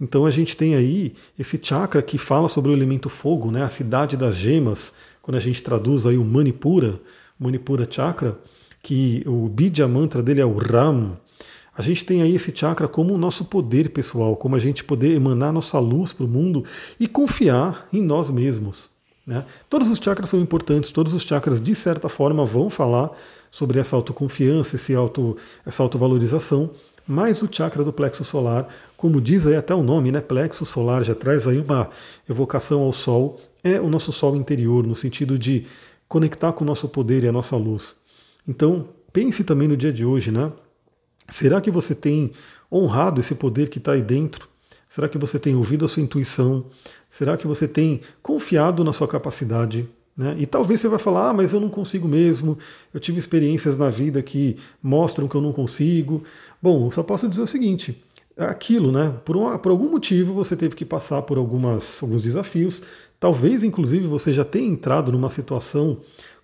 Então 0.00 0.24
a 0.24 0.30
gente 0.30 0.56
tem 0.56 0.74
aí 0.74 1.14
esse 1.38 1.60
chakra 1.62 2.02
que 2.02 2.16
fala 2.18 2.48
sobre 2.48 2.70
o 2.70 2.74
elemento 2.74 3.08
fogo, 3.08 3.50
né, 3.50 3.62
a 3.62 3.68
cidade 3.68 4.16
das 4.16 4.34
gemas, 4.36 4.92
quando 5.22 5.36
a 5.36 5.40
gente 5.40 5.62
traduz 5.62 6.06
aí 6.06 6.16
o 6.16 6.24
Manipura, 6.24 6.98
Manipura 7.38 7.86
Chakra, 7.88 8.36
que 8.82 9.22
o 9.26 9.48
Bidya 9.48 9.86
Mantra 9.86 10.22
dele 10.22 10.40
é 10.40 10.44
o 10.44 10.56
Ram, 10.56 11.12
a 11.80 11.82
gente 11.82 12.04
tem 12.04 12.20
aí 12.20 12.34
esse 12.34 12.54
chakra 12.54 12.86
como 12.86 13.14
o 13.14 13.18
nosso 13.18 13.46
poder 13.46 13.88
pessoal, 13.88 14.36
como 14.36 14.54
a 14.54 14.58
gente 14.58 14.84
poder 14.84 15.16
emanar 15.16 15.50
nossa 15.50 15.78
luz 15.78 16.12
para 16.12 16.26
o 16.26 16.28
mundo 16.28 16.62
e 16.98 17.08
confiar 17.08 17.88
em 17.90 18.02
nós 18.02 18.28
mesmos. 18.28 18.90
Né? 19.26 19.42
Todos 19.70 19.88
os 19.88 19.98
chakras 19.98 20.28
são 20.28 20.38
importantes, 20.38 20.90
todos 20.90 21.14
os 21.14 21.22
chakras, 21.22 21.58
de 21.58 21.74
certa 21.74 22.06
forma, 22.10 22.44
vão 22.44 22.68
falar 22.68 23.10
sobre 23.50 23.80
essa 23.80 23.96
autoconfiança, 23.96 24.76
esse 24.76 24.94
auto, 24.94 25.38
essa 25.64 25.82
autovalorização, 25.82 26.70
mas 27.08 27.42
o 27.42 27.48
chakra 27.50 27.82
do 27.82 27.94
plexo 27.94 28.24
solar, 28.24 28.68
como 28.94 29.18
diz 29.18 29.46
aí 29.46 29.56
até 29.56 29.74
o 29.74 29.82
nome, 29.82 30.12
né? 30.12 30.20
plexo 30.20 30.66
solar, 30.66 31.02
já 31.02 31.14
traz 31.14 31.46
aí 31.46 31.58
uma 31.58 31.88
evocação 32.28 32.82
ao 32.82 32.92
Sol, 32.92 33.40
é 33.64 33.80
o 33.80 33.88
nosso 33.88 34.12
sol 34.12 34.36
interior, 34.36 34.86
no 34.86 34.94
sentido 34.94 35.38
de 35.38 35.64
conectar 36.06 36.52
com 36.52 36.62
o 36.62 36.66
nosso 36.66 36.88
poder 36.88 37.24
e 37.24 37.28
a 37.28 37.32
nossa 37.32 37.56
luz. 37.56 37.94
Então, 38.46 38.86
pense 39.14 39.44
também 39.44 39.66
no 39.66 39.78
dia 39.78 39.92
de 39.92 40.04
hoje, 40.04 40.30
né? 40.30 40.52
Será 41.30 41.60
que 41.60 41.70
você 41.70 41.94
tem 41.94 42.32
honrado 42.70 43.20
esse 43.20 43.34
poder 43.34 43.68
que 43.68 43.78
está 43.78 43.92
aí 43.92 44.02
dentro? 44.02 44.48
Será 44.88 45.08
que 45.08 45.18
você 45.18 45.38
tem 45.38 45.54
ouvido 45.54 45.84
a 45.84 45.88
sua 45.88 46.02
intuição? 46.02 46.64
Será 47.08 47.36
que 47.36 47.46
você 47.46 47.66
tem 47.66 48.00
confiado 48.22 48.84
na 48.84 48.92
sua 48.92 49.08
capacidade? 49.08 49.88
Né? 50.16 50.36
E 50.38 50.46
talvez 50.46 50.80
você 50.80 50.88
vai 50.88 50.98
falar, 50.98 51.30
ah, 51.30 51.32
mas 51.32 51.52
eu 51.52 51.60
não 51.60 51.68
consigo 51.68 52.08
mesmo, 52.08 52.58
eu 52.92 53.00
tive 53.00 53.18
experiências 53.18 53.76
na 53.76 53.88
vida 53.88 54.22
que 54.22 54.56
mostram 54.82 55.28
que 55.28 55.34
eu 55.34 55.40
não 55.40 55.52
consigo. 55.52 56.24
Bom, 56.60 56.86
eu 56.86 56.90
só 56.90 57.02
posso 57.02 57.28
dizer 57.28 57.42
o 57.42 57.46
seguinte: 57.46 57.96
aquilo, 58.36 58.90
né? 58.90 59.14
Por, 59.24 59.58
por 59.58 59.70
algum 59.70 59.88
motivo 59.88 60.34
você 60.34 60.56
teve 60.56 60.74
que 60.74 60.84
passar 60.84 61.22
por 61.22 61.38
algumas, 61.38 62.02
alguns 62.02 62.22
desafios, 62.22 62.82
Talvez, 63.20 63.62
inclusive, 63.62 64.06
você 64.06 64.32
já 64.32 64.46
tenha 64.46 64.66
entrado 64.66 65.12
numa 65.12 65.28
situação 65.28 65.98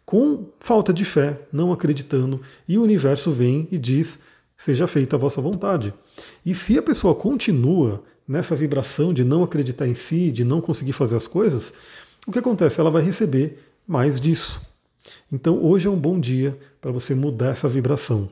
com 0.05 0.45
falta 0.61 0.93
de 0.93 1.07
fé, 1.07 1.41
não 1.51 1.73
acreditando, 1.73 2.41
e 2.69 2.77
o 2.77 2.83
universo 2.83 3.33
vem 3.33 3.67
e 3.73 3.79
diz: 3.79 4.21
seja 4.57 4.87
feita 4.87 5.17
a 5.17 5.19
vossa 5.19 5.41
vontade. 5.41 5.93
E 6.45 6.55
se 6.55 6.79
a 6.79 6.83
pessoa 6.83 7.15
continua 7.15 8.03
nessa 8.27 8.57
vibração 8.57 9.13
de 9.13 9.23
não 9.23 9.45
acreditar 9.45 9.87
em 9.87 9.95
si, 9.95 10.31
de 10.31 10.45
não 10.45 10.61
conseguir 10.61 10.93
fazer 10.93 11.17
as 11.17 11.27
coisas, 11.27 11.73
o 12.27 12.33
que 12.33 12.39
acontece? 12.39 12.81
Ela 12.81 12.91
vai 12.91 13.03
receber 13.03 13.59
mais 13.87 14.21
disso. 14.21 14.61
Então 15.33 15.63
hoje 15.63 15.87
é 15.87 15.91
um 15.91 15.99
bom 15.99 16.19
dia 16.19 16.57
para 16.81 16.91
você 16.91 17.15
mudar 17.15 17.51
essa 17.51 17.69
vibração. 17.69 18.29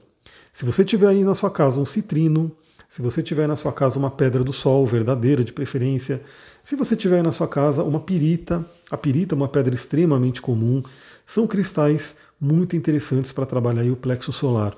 Se 0.52 0.64
você 0.64 0.84
tiver 0.84 1.08
aí 1.08 1.24
na 1.24 1.34
sua 1.34 1.50
casa 1.50 1.80
um 1.80 1.84
citrino, 1.84 2.50
se 2.88 3.02
você 3.02 3.22
tiver 3.22 3.48
na 3.48 3.56
sua 3.56 3.72
casa 3.72 3.98
uma 3.98 4.10
pedra 4.10 4.44
do 4.44 4.52
sol 4.52 4.86
verdadeira 4.86 5.44
de 5.44 5.52
preferência, 5.52 6.20
se 6.64 6.76
você 6.76 6.96
tiver 6.96 7.22
na 7.22 7.32
sua 7.32 7.48
casa 7.48 7.82
uma 7.82 8.00
pirita, 8.00 8.64
a 8.90 8.96
pirita 8.96 9.34
é 9.34 9.36
uma 9.36 9.48
pedra 9.48 9.74
extremamente 9.74 10.40
comum, 10.40 10.82
são 11.26 11.46
cristais 11.46 12.16
muito 12.40 12.76
interessantes 12.76 13.32
para 13.32 13.46
trabalhar 13.46 13.84
o 13.90 13.96
plexo 13.96 14.32
solar. 14.32 14.76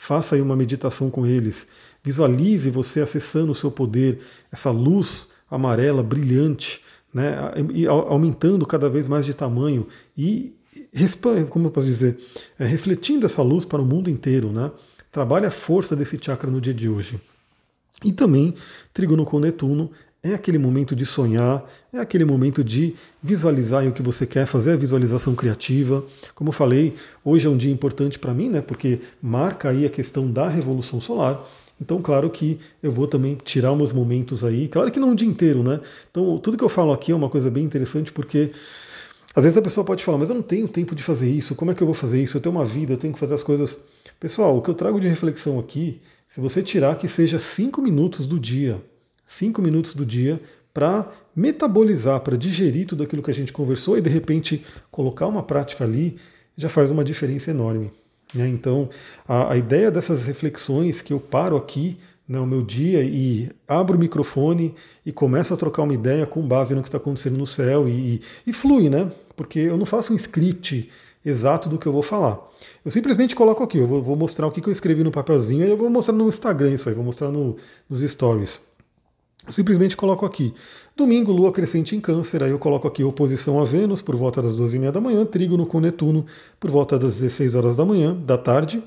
Faça 0.00 0.36
aí 0.36 0.40
uma 0.40 0.56
meditação 0.56 1.10
com 1.10 1.26
eles. 1.26 1.66
Visualize 2.02 2.70
você 2.70 3.00
acessando 3.00 3.52
o 3.52 3.54
seu 3.54 3.70
poder, 3.70 4.20
essa 4.50 4.70
luz 4.70 5.28
amarela 5.50 6.02
brilhante, 6.02 6.80
né, 7.12 7.36
e 7.74 7.86
aumentando 7.86 8.64
cada 8.64 8.88
vez 8.88 9.08
mais 9.08 9.26
de 9.26 9.34
tamanho 9.34 9.86
e 10.16 10.54
como 11.50 11.66
eu 11.66 11.70
posso 11.72 11.86
dizer, 11.86 12.16
é, 12.58 12.64
refletindo 12.64 13.26
essa 13.26 13.42
luz 13.42 13.64
para 13.64 13.82
o 13.82 13.84
mundo 13.84 14.08
inteiro, 14.08 14.50
né? 14.52 14.70
Trabalhe 15.10 15.46
a 15.46 15.50
força 15.50 15.96
desse 15.96 16.18
chakra 16.22 16.50
no 16.50 16.60
dia 16.60 16.74
de 16.74 16.88
hoje. 16.88 17.20
E 18.04 18.12
também, 18.12 18.54
Trígono 18.94 19.24
com 19.24 19.40
Netuno 19.40 19.90
é 20.22 20.34
aquele 20.34 20.58
momento 20.58 20.96
de 20.96 21.06
sonhar, 21.06 21.64
é 21.92 21.98
aquele 21.98 22.24
momento 22.24 22.64
de 22.64 22.94
visualizar 23.22 23.86
o 23.86 23.92
que 23.92 24.02
você 24.02 24.26
quer, 24.26 24.46
fazer 24.46 24.72
a 24.72 24.76
visualização 24.76 25.34
criativa. 25.34 26.04
Como 26.34 26.48
eu 26.48 26.52
falei, 26.52 26.94
hoje 27.24 27.46
é 27.46 27.50
um 27.50 27.56
dia 27.56 27.72
importante 27.72 28.18
para 28.18 28.34
mim, 28.34 28.48
né? 28.48 28.60
Porque 28.60 29.00
marca 29.22 29.70
aí 29.70 29.86
a 29.86 29.90
questão 29.90 30.30
da 30.30 30.48
revolução 30.48 31.00
solar. 31.00 31.40
Então, 31.80 32.02
claro 32.02 32.28
que 32.28 32.58
eu 32.82 32.90
vou 32.90 33.06
também 33.06 33.36
tirar 33.36 33.72
uns 33.72 33.92
momentos 33.92 34.44
aí, 34.44 34.66
claro 34.66 34.90
que 34.90 34.98
não 34.98 35.12
o 35.12 35.14
dia 35.14 35.28
inteiro, 35.28 35.62
né? 35.62 35.80
Então, 36.10 36.36
tudo 36.38 36.56
que 36.56 36.64
eu 36.64 36.68
falo 36.68 36.92
aqui 36.92 37.12
é 37.12 37.14
uma 37.14 37.30
coisa 37.30 37.48
bem 37.50 37.62
interessante 37.64 38.10
porque 38.10 38.50
às 39.36 39.44
vezes 39.44 39.56
a 39.56 39.62
pessoa 39.62 39.84
pode 39.84 40.02
falar, 40.02 40.18
mas 40.18 40.30
eu 40.30 40.34
não 40.34 40.42
tenho 40.42 40.66
tempo 40.66 40.96
de 40.96 41.02
fazer 41.04 41.30
isso, 41.30 41.54
como 41.54 41.70
é 41.70 41.74
que 41.74 41.80
eu 41.80 41.86
vou 41.86 41.94
fazer 41.94 42.20
isso? 42.20 42.36
Eu 42.36 42.40
tenho 42.40 42.56
uma 42.56 42.66
vida, 42.66 42.94
eu 42.94 42.96
tenho 42.96 43.12
que 43.12 43.20
fazer 43.20 43.34
as 43.34 43.44
coisas. 43.44 43.78
Pessoal, 44.18 44.58
o 44.58 44.62
que 44.62 44.68
eu 44.68 44.74
trago 44.74 45.00
de 45.00 45.06
reflexão 45.06 45.60
aqui, 45.60 46.00
se 46.28 46.40
você 46.40 46.60
tirar 46.60 46.96
que 46.96 47.06
seja 47.06 47.38
cinco 47.38 47.80
minutos 47.80 48.26
do 48.26 48.40
dia, 48.40 48.80
cinco 49.28 49.60
minutos 49.60 49.92
do 49.92 50.06
dia 50.06 50.40
para 50.72 51.06
metabolizar, 51.36 52.20
para 52.20 52.36
digerir 52.36 52.86
tudo 52.86 53.02
aquilo 53.02 53.22
que 53.22 53.30
a 53.30 53.34
gente 53.34 53.52
conversou 53.52 53.98
e 53.98 54.00
de 54.00 54.08
repente 54.08 54.64
colocar 54.90 55.26
uma 55.26 55.42
prática 55.42 55.84
ali, 55.84 56.18
já 56.56 56.68
faz 56.68 56.90
uma 56.90 57.04
diferença 57.04 57.50
enorme. 57.50 57.90
Né? 58.34 58.48
Então, 58.48 58.88
a, 59.28 59.52
a, 59.52 59.56
ideia 59.56 59.90
dessas 59.90 60.26
reflexões 60.26 61.02
que 61.02 61.12
eu 61.12 61.20
paro 61.20 61.56
aqui 61.56 61.96
no 62.26 62.40
né, 62.40 62.46
meu 62.46 62.62
dia 62.62 63.02
e 63.02 63.50
abro 63.68 63.96
o 63.96 64.00
microfone 64.00 64.74
e 65.04 65.12
começo 65.12 65.52
a 65.52 65.56
trocar 65.56 65.82
uma 65.82 65.94
ideia 65.94 66.26
com 66.26 66.40
base 66.42 66.74
no 66.74 66.82
que 66.82 66.88
está 66.88 66.98
acontecendo 66.98 67.36
no 67.36 67.46
céu 67.46 67.88
e, 67.88 68.22
e, 68.46 68.52
flui, 68.52 68.88
né? 68.88 69.10
Porque 69.36 69.58
eu 69.60 69.76
não 69.76 69.86
faço 69.86 70.12
um 70.12 70.16
script 70.16 70.90
exato 71.24 71.68
do 71.68 71.78
que 71.78 71.86
eu 71.86 71.92
vou 71.92 72.02
falar. 72.02 72.38
Eu 72.84 72.90
simplesmente 72.90 73.36
coloco 73.36 73.62
aqui, 73.62 73.78
eu 73.78 73.86
vou, 73.86 74.02
vou 74.02 74.16
mostrar 74.16 74.46
o 74.46 74.50
que, 74.50 74.60
que 74.60 74.68
eu 74.68 74.72
escrevi 74.72 75.02
no 75.04 75.12
papelzinho 75.12 75.66
e 75.66 75.70
eu 75.70 75.76
vou 75.76 75.88
mostrar 75.88 76.14
no 76.14 76.28
Instagram 76.28 76.72
isso 76.72 76.88
aí, 76.88 76.94
vou 76.94 77.04
mostrar 77.04 77.28
no, 77.28 77.56
nos 77.88 78.00
stories. 78.00 78.67
Simplesmente 79.50 79.96
coloco 79.96 80.26
aqui. 80.26 80.54
Domingo, 80.96 81.32
lua 81.32 81.52
crescente 81.52 81.94
em 81.94 82.00
câncer, 82.00 82.42
aí 82.42 82.50
eu 82.50 82.58
coloco 82.58 82.88
aqui 82.88 83.04
oposição 83.04 83.60
a 83.60 83.64
Vênus 83.64 84.02
por 84.02 84.16
volta 84.16 84.42
das 84.42 84.52
12h30 84.52 84.90
da 84.90 85.00
manhã, 85.00 85.24
trígono 85.24 85.64
com 85.64 85.80
Netuno 85.80 86.26
por 86.58 86.70
volta 86.70 86.98
das 86.98 87.20
16 87.20 87.54
horas 87.54 87.76
da 87.76 87.84
manhã, 87.84 88.14
da 88.14 88.36
tarde, 88.36 88.82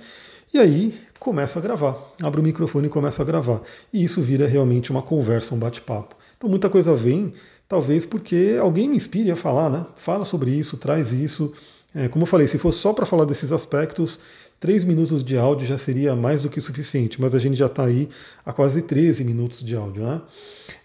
e 0.53 0.59
aí 0.59 0.93
começo 1.19 1.57
a 1.57 1.61
gravar. 1.61 1.95
Abro 2.21 2.41
o 2.41 2.43
microfone 2.43 2.87
e 2.87 2.89
começo 2.89 3.21
a 3.21 3.25
gravar. 3.25 3.61
E 3.93 4.03
isso 4.03 4.21
vira 4.21 4.47
realmente 4.47 4.91
uma 4.91 5.01
conversa, 5.01 5.55
um 5.55 5.57
bate-papo. 5.57 6.15
Então 6.37 6.49
muita 6.49 6.69
coisa 6.69 6.95
vem, 6.95 7.33
talvez 7.69 8.05
porque 8.05 8.57
alguém 8.59 8.89
me 8.89 8.97
inspire 8.97 9.31
a 9.31 9.35
falar, 9.35 9.69
né? 9.69 9.85
Fala 9.95 10.25
sobre 10.25 10.51
isso, 10.51 10.77
traz 10.77 11.13
isso. 11.13 11.53
É, 11.93 12.07
como 12.07 12.23
eu 12.23 12.27
falei, 12.27 12.47
se 12.47 12.57
fosse 12.57 12.79
só 12.79 12.91
para 12.91 13.05
falar 13.05 13.25
desses 13.25 13.51
aspectos, 13.51 14.19
três 14.61 14.85
minutos 14.85 15.21
de 15.21 15.37
áudio 15.37 15.67
já 15.67 15.77
seria 15.77 16.15
mais 16.15 16.43
do 16.43 16.49
que 16.49 16.61
suficiente, 16.61 17.19
mas 17.19 17.35
a 17.35 17.39
gente 17.39 17.57
já 17.57 17.65
está 17.65 17.83
aí 17.83 18.07
a 18.45 18.53
quase 18.53 18.81
13 18.81 19.25
minutos 19.25 19.59
de 19.59 19.75
áudio, 19.75 20.03
né? 20.03 20.21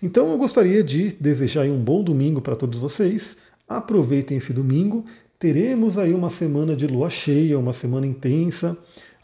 Então 0.03 0.33
eu 0.33 0.37
gostaria 0.37 0.83
de 0.83 1.13
desejar 1.21 1.67
um 1.67 1.79
bom 1.79 2.03
domingo 2.03 2.41
para 2.41 2.57
todos 2.57 2.79
vocês. 2.79 3.37
Aproveitem 3.69 4.39
esse 4.39 4.53
domingo. 4.53 5.07
Teremos 5.39 5.97
aí 5.97 6.13
uma 6.13 6.31
semana 6.31 6.75
de 6.75 6.89
lua 6.89 7.11
cheia, 7.11 7.57
uma 7.59 7.73
semana 7.73 8.07
intensa 8.07 8.77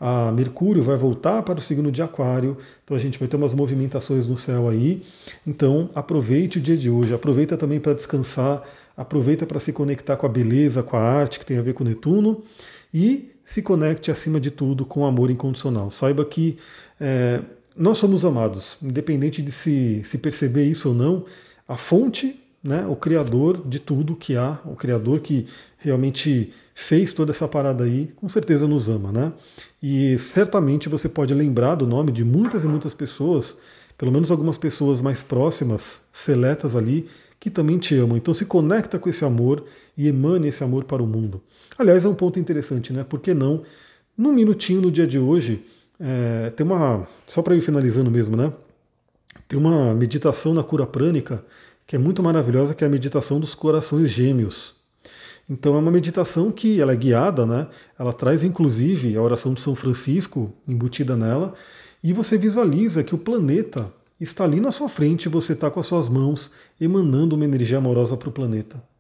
a 0.05 0.33
Mercúrio 0.33 0.83
vai 0.83 0.97
voltar 0.97 1.45
para 1.45 1.61
o 1.61 1.63
signo 1.63 1.93
de 1.93 2.03
Aquário, 2.03 2.59
então 2.83 2.97
a 2.97 2.99
gente 2.99 3.21
vai 3.21 3.29
ter 3.29 3.37
umas 3.37 3.55
movimentações 3.55 4.27
no 4.27 4.37
céu 4.37 4.69
aí. 4.69 5.01
Então 5.47 5.89
aproveite 5.95 6.59
o 6.59 6.61
dia 6.61 6.77
de 6.77 6.91
hoje, 6.91 7.15
aproveita 7.15 7.57
também 7.57 7.79
para 7.79 7.95
descansar, 7.95 8.65
aproveita 8.97 9.47
para 9.47 9.61
se 9.61 9.73
conectar 9.73 10.17
com 10.17 10.27
a 10.27 10.29
beleza, 10.29 10.83
com 10.83 10.97
a 10.97 11.01
arte 11.01 11.39
que 11.39 11.47
tem 11.47 11.57
a 11.57 11.63
ver 11.63 11.75
com 11.75 11.85
Netuno 11.85 12.43
e 12.93 13.31
se 13.45 13.63
conecte 13.63 14.11
acima 14.11 14.41
de 14.41 14.51
tudo 14.51 14.85
com 14.85 15.01
o 15.01 15.05
amor 15.05 15.31
incondicional. 15.31 15.91
Saiba 15.91 16.25
que 16.25 16.59
é, 17.01 17.41
nós 17.77 17.99
somos 17.99 18.25
amados, 18.25 18.77
independente 18.83 19.43
de 19.43 19.51
se, 19.51 20.03
se 20.05 20.19
perceber 20.19 20.65
isso 20.65 20.91
ou 20.91 20.95
não, 20.95 21.25
a 21.67 21.77
fonte, 21.77 22.39
né, 22.63 22.87
o 22.87 22.95
criador 22.95 23.61
de 23.67 23.79
tudo 23.79 24.15
que 24.15 24.37
há, 24.37 24.59
o 24.65 24.77
criador 24.77 25.21
que 25.21 25.47
realmente 25.79 26.53
fez 26.75 27.13
toda 27.13 27.33
essa 27.33 27.49
parada 27.49 27.85
aí, 27.85 28.13
com 28.17 28.29
certeza 28.29 28.67
nos 28.67 28.89
ama, 28.89 29.13
né? 29.13 29.33
E 29.83 30.17
certamente 30.19 30.89
você 30.89 31.09
pode 31.09 31.35
lembrar 31.35 31.75
do 31.75 31.87
nome 31.87 32.13
de 32.13 32.25
muitas 32.25 32.65
e 32.65 32.69
muitas 32.69 32.95
pessoas, 32.95 33.57
pelo 33.99 34.13
menos 34.13 34.31
algumas 34.31 34.57
pessoas 34.57 35.01
mais 35.01 35.21
próximas, 35.21 36.01
seletas 36.13 36.77
ali, 36.77 37.09
que 37.41 37.51
também 37.51 37.79
te 37.79 37.97
amam. 37.97 38.17
Então 38.17 38.33
se 38.33 38.45
conecta 38.45 38.99
com 38.99 39.11
esse 39.11 39.25
amor 39.25 39.65
e 39.99 40.07
emane 40.07 40.49
esse 40.49 40.63
amor 40.63 40.85
para 40.85 41.03
o 41.03 41.07
mundo. 41.07 41.41
Aliás, 41.83 42.05
é 42.05 42.09
um 42.09 42.15
ponto 42.15 42.39
interessante, 42.39 42.93
né? 42.93 43.03
Por 43.03 43.19
que 43.19 43.35
não, 43.35 43.61
num 44.17 44.33
minutinho 44.33 44.81
no 44.81 44.89
dia 44.89 45.05
de 45.05 45.19
hoje, 45.19 45.61
é, 45.99 46.51
tem 46.51 46.65
uma. 46.65 47.09
Só 47.27 47.43
para 47.43 47.57
ir 47.57 47.61
finalizando 47.61 48.09
mesmo, 48.09 48.37
né? 48.37 48.53
Tem 49.49 49.59
uma 49.59 49.93
meditação 49.93 50.55
na 50.55 50.63
cura 50.63 50.87
prânica 50.87 51.45
que 51.85 51.97
é 51.97 51.99
muito 51.99 52.23
maravilhosa, 52.23 52.73
que 52.73 52.85
é 52.85 52.87
a 52.87 52.91
meditação 52.91 53.41
dos 53.41 53.57
corações 53.57 54.11
gêmeos. 54.11 54.75
Então 55.51 55.75
é 55.75 55.79
uma 55.79 55.91
meditação 55.91 56.53
que 56.53 56.81
ela 56.81 56.93
é 56.93 56.97
guiada, 56.97 57.45
né? 57.45 57.67
Ela 57.99 58.13
traz 58.13 58.45
inclusive 58.45 59.17
a 59.17 59.21
oração 59.21 59.53
de 59.53 59.61
São 59.61 59.75
Francisco 59.75 60.55
embutida 60.69 61.17
nela, 61.17 61.53
e 62.03 62.13
você 62.13 62.39
visualiza 62.39 63.03
que 63.03 63.15
o 63.15 63.19
planeta 63.19 63.93
está 64.21 64.45
ali 64.45 64.61
na 64.61 64.71
sua 64.71 64.89
frente, 64.89 65.29
você 65.29 65.53
está 65.53 65.69
com 65.69 65.81
as 65.81 65.87
suas 65.87 66.09
mãos 66.09 66.53
emanando 66.81 67.35
uma 67.35 67.45
energia 67.45 67.79
amorosa 67.79 68.17
para 68.17 68.29
o 68.29 68.33
planeta. 68.33 68.92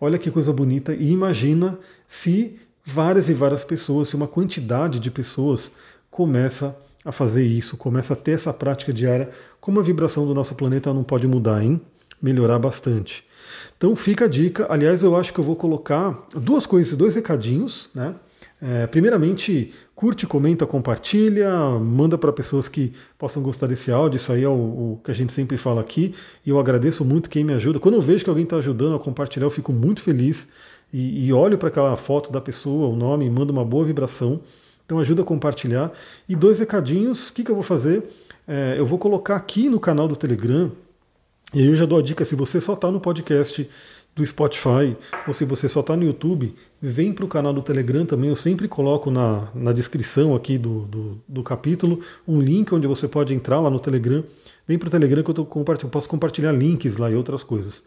Olha 0.00 0.18
que 0.18 0.30
coisa 0.30 0.52
bonita 0.52 0.94
e 0.94 1.10
imagina 1.10 1.78
se 2.06 2.58
várias 2.84 3.28
e 3.28 3.34
várias 3.34 3.64
pessoas, 3.64 4.08
se 4.08 4.16
uma 4.16 4.28
quantidade 4.28 5.00
de 5.00 5.10
pessoas 5.10 5.72
começa 6.10 6.76
a 7.04 7.12
fazer 7.12 7.44
isso, 7.44 7.76
começa 7.76 8.12
a 8.12 8.16
ter 8.16 8.32
essa 8.32 8.52
prática 8.52 8.92
diária, 8.92 9.30
como 9.60 9.80
a 9.80 9.82
vibração 9.82 10.26
do 10.26 10.34
nosso 10.34 10.54
planeta 10.54 10.92
não 10.92 11.04
pode 11.04 11.26
mudar, 11.26 11.62
hein? 11.62 11.80
Melhorar 12.20 12.58
bastante. 12.58 13.24
Então 13.76 13.94
fica 13.94 14.24
a 14.24 14.28
dica. 14.28 14.66
Aliás, 14.68 15.02
eu 15.02 15.16
acho 15.16 15.32
que 15.32 15.38
eu 15.38 15.44
vou 15.44 15.56
colocar 15.56 16.26
duas 16.34 16.66
coisas, 16.66 16.96
dois 16.96 17.14
recadinhos, 17.14 17.88
né? 17.94 18.14
É, 18.60 18.86
primeiramente, 18.86 19.72
curte, 19.94 20.26
comenta, 20.26 20.66
compartilha, 20.66 21.50
manda 21.78 22.16
para 22.16 22.32
pessoas 22.32 22.68
que 22.68 22.92
possam 23.18 23.42
gostar 23.42 23.66
desse 23.66 23.90
áudio. 23.90 24.16
Isso 24.16 24.32
aí 24.32 24.44
é 24.44 24.48
o, 24.48 24.52
o, 24.52 25.00
que 25.04 25.10
a 25.10 25.14
gente 25.14 25.32
sempre 25.32 25.56
fala 25.56 25.80
aqui. 25.80 26.14
E 26.44 26.50
eu 26.50 26.58
agradeço 26.58 27.04
muito 27.04 27.28
quem 27.28 27.44
me 27.44 27.52
ajuda. 27.52 27.78
Quando 27.78 27.96
eu 27.96 28.00
vejo 28.00 28.24
que 28.24 28.30
alguém 28.30 28.44
está 28.44 28.56
ajudando 28.56 28.96
a 28.96 28.98
compartilhar, 28.98 29.46
eu 29.46 29.50
fico 29.50 29.72
muito 29.72 30.02
feliz 30.02 30.48
e, 30.92 31.26
e 31.26 31.32
olho 31.32 31.58
para 31.58 31.68
aquela 31.68 31.96
foto 31.96 32.32
da 32.32 32.40
pessoa, 32.40 32.88
o 32.88 32.96
nome, 32.96 33.28
manda 33.28 33.52
uma 33.52 33.64
boa 33.64 33.84
vibração. 33.84 34.40
Então 34.84 34.98
ajuda 34.98 35.22
a 35.22 35.24
compartilhar. 35.24 35.92
E 36.28 36.34
dois 36.34 36.60
recadinhos, 36.60 37.28
o 37.28 37.34
que, 37.34 37.44
que 37.44 37.50
eu 37.50 37.56
vou 37.56 37.64
fazer? 37.64 38.02
É, 38.48 38.76
eu 38.78 38.86
vou 38.86 38.98
colocar 38.98 39.36
aqui 39.36 39.68
no 39.68 39.80
canal 39.80 40.08
do 40.08 40.16
Telegram 40.16 40.70
e 41.54 41.60
aí 41.60 41.66
eu 41.66 41.76
já 41.76 41.86
dou 41.86 41.98
a 41.98 42.02
dica, 42.02 42.24
se 42.24 42.34
você 42.34 42.60
só 42.60 42.74
está 42.74 42.90
no 42.90 43.00
podcast 43.00 43.68
do 44.16 44.24
Spotify 44.24 44.96
ou 45.28 45.34
se 45.34 45.44
você 45.44 45.68
só 45.68 45.80
está 45.80 45.94
no 45.94 46.02
YouTube, 46.02 46.52
vem 46.80 47.12
para 47.12 47.26
o 47.26 47.28
canal 47.28 47.52
do 47.52 47.60
Telegram 47.60 48.06
também. 48.06 48.30
Eu 48.30 48.36
sempre 48.36 48.66
coloco 48.66 49.10
na, 49.10 49.46
na 49.54 49.72
descrição 49.72 50.34
aqui 50.34 50.56
do, 50.56 50.80
do, 50.86 51.18
do, 51.28 51.42
capítulo 51.42 52.00
um 52.26 52.40
link 52.40 52.74
onde 52.74 52.86
você 52.86 53.06
pode 53.06 53.34
entrar 53.34 53.60
lá 53.60 53.68
no 53.68 53.78
Telegram. 53.78 54.24
Vem 54.66 54.78
para 54.78 54.88
o 54.88 54.90
Telegram 54.90 55.22
que 55.22 55.30
eu, 55.30 55.34
tô, 55.34 55.46
eu 55.54 55.88
posso 55.90 56.08
compartilhar 56.08 56.50
links 56.50 56.96
lá 56.96 57.10
e 57.10 57.14
outras 57.14 57.44
coisas. 57.44 57.82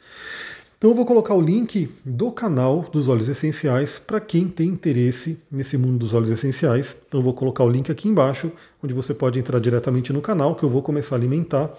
Então 0.78 0.92
eu 0.92 0.96
vou 0.96 1.06
colocar 1.06 1.34
o 1.34 1.42
link 1.42 1.90
do 2.06 2.32
canal 2.32 2.88
dos 2.94 3.10
óleos 3.10 3.28
essenciais 3.28 4.00
para 4.00 4.22
quem 4.22 4.48
tem 4.48 4.70
interesse 4.70 5.38
nesse 5.52 5.78
mundo 5.78 5.98
dos 5.98 6.14
óleos 6.14 6.30
essenciais. 6.30 6.96
Então 7.08 7.20
eu 7.20 7.24
vou 7.24 7.34
colocar 7.34 7.64
o 7.66 7.70
link 7.70 7.92
aqui 7.92 8.08
embaixo, 8.08 8.52
onde 8.82 8.94
você 8.94 9.14
pode 9.14 9.40
entrar 9.40 9.60
diretamente 9.60 10.14
no 10.14 10.22
canal, 10.22 10.56
que 10.56 10.64
eu 10.64 10.70
vou 10.70 10.82
começar 10.82 11.16
a 11.16 11.18
alimentar 11.18 11.70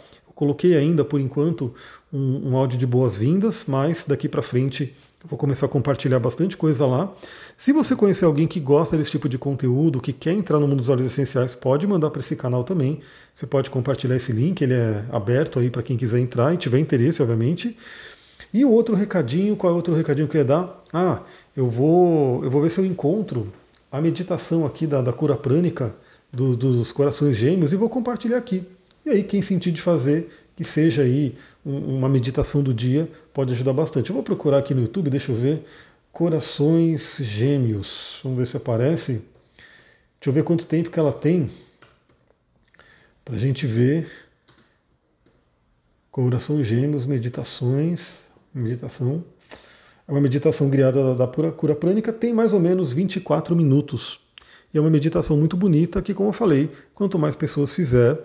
Coloquei 0.40 0.75
ainda, 0.75 1.04
por 1.04 1.21
enquanto, 1.21 1.75
um, 2.12 2.50
um 2.50 2.57
áudio 2.57 2.79
de 2.79 2.87
boas-vindas, 2.87 3.64
mas 3.67 4.05
daqui 4.07 4.29
para 4.29 4.43
frente 4.43 4.95
vou 5.29 5.38
começar 5.38 5.67
a 5.67 5.69
compartilhar 5.69 6.19
bastante 6.19 6.57
coisa 6.57 6.87
lá. 6.87 7.12
Se 7.57 7.73
você 7.73 7.95
conhecer 7.95 8.25
alguém 8.25 8.47
que 8.47 8.59
gosta 8.59 8.97
desse 8.97 9.11
tipo 9.11 9.29
de 9.29 9.37
conteúdo, 9.37 10.00
que 10.00 10.12
quer 10.12 10.33
entrar 10.33 10.59
no 10.59 10.67
mundo 10.67 10.79
dos 10.79 10.88
óleos 10.88 11.12
essenciais, 11.12 11.55
pode 11.55 11.87
mandar 11.87 12.11
para 12.11 12.21
esse 12.21 12.35
canal 12.35 12.64
também. 12.64 13.00
Você 13.35 13.47
pode 13.47 13.69
compartilhar 13.69 14.17
esse 14.17 14.33
link, 14.33 14.62
ele 14.62 14.75
é 14.75 15.05
aberto 15.12 15.59
aí 15.59 15.69
para 15.69 15.83
quem 15.83 15.97
quiser 15.97 16.21
entrar 16.21 16.55
e 16.55 16.57
tiver 16.57 16.79
interesse, 16.79 17.21
obviamente. 17.21 17.76
E 18.52 18.64
o 18.64 18.71
outro 18.71 18.95
recadinho, 18.95 19.57
qual 19.57 19.71
é 19.71 19.75
o 19.75 19.76
outro 19.76 19.95
recadinho 19.95 20.26
que 20.26 20.37
eu 20.37 20.40
ia 20.40 20.45
dar? 20.45 20.85
Ah, 20.93 21.21
eu 21.57 21.69
vou, 21.69 22.43
eu 22.43 22.50
vou 22.50 22.62
ver 22.62 22.71
se 22.71 22.81
eu 22.81 22.87
encontro 22.87 23.47
a 23.93 24.00
meditação 24.00 24.64
aqui 24.64 24.87
da, 24.87 25.02
da 25.02 25.12
cura 25.12 25.37
prânica 25.37 25.95
do, 26.33 26.57
dos 26.57 26.93
corações 26.93 27.37
gêmeos 27.37 27.73
e 27.73 27.76
vou 27.76 27.90
compartilhar 27.90 28.38
aqui. 28.38 28.62
E 29.05 29.11
aí, 29.11 29.23
quem 29.23 29.43
sentir 29.43 29.71
de 29.71 29.81
fazer, 29.81 30.31
que 30.61 30.64
seja 30.64 31.00
aí 31.00 31.35
uma 31.64 32.07
meditação 32.07 32.62
do 32.62 32.75
dia, 32.75 33.09
pode 33.33 33.50
ajudar 33.50 33.73
bastante. 33.73 34.11
Eu 34.11 34.14
vou 34.14 34.23
procurar 34.23 34.59
aqui 34.59 34.75
no 34.75 34.83
YouTube, 34.83 35.09
deixa 35.09 35.33
eu 35.33 35.35
ver. 35.35 35.64
Corações 36.12 37.17
Gêmeos. 37.19 38.21
Vamos 38.23 38.37
ver 38.37 38.47
se 38.47 38.59
aparece. 38.59 39.12
Deixa 39.12 40.26
eu 40.26 40.33
ver 40.35 40.45
quanto 40.45 40.67
tempo 40.67 40.90
que 40.90 41.00
ela 41.00 41.12
tem. 41.12 41.50
Para 43.25 43.37
a 43.37 43.38
gente 43.38 43.67
ver. 43.67 44.07
Corações 46.11 46.67
Gêmeos, 46.67 47.07
meditações. 47.07 48.25
Meditação. 48.55 49.25
É 50.07 50.12
uma 50.12 50.21
meditação 50.21 50.69
criada 50.69 51.14
da 51.14 51.26
pura 51.26 51.50
cura 51.50 51.75
prânica, 51.75 52.12
tem 52.12 52.35
mais 52.35 52.52
ou 52.52 52.61
menos 52.61 52.93
24 52.93 53.57
minutos. 53.57 54.21
E 54.75 54.76
é 54.76 54.81
uma 54.83 54.90
meditação 54.90 55.38
muito 55.38 55.57
bonita 55.57 56.02
que, 56.02 56.12
como 56.12 56.29
eu 56.29 56.35
falei, 56.35 56.71
quanto 56.95 57.19
mais 57.19 57.35
pessoas 57.35 57.73
fizer, 57.73 58.19